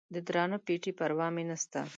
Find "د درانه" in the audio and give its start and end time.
0.13-0.57